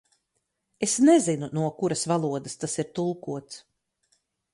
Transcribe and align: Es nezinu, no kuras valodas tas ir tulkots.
Es 0.85 0.95
nezinu, 1.09 1.49
no 1.57 1.65
kuras 1.81 2.05
valodas 2.11 2.55
tas 2.61 2.75
ir 2.85 2.89
tulkots. 3.01 3.53